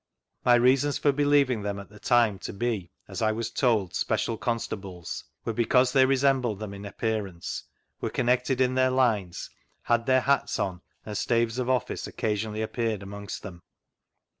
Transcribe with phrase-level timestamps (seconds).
[0.43, 4.35] My reasons for believing them at the time to be (as I was told) special
[4.35, 7.65] constables, were because they resembled them in appearance,
[7.99, 9.51] were coiuiected in their lines,
[9.83, 13.61] had their hats on, and staves of office occasionally appeared {imongst them.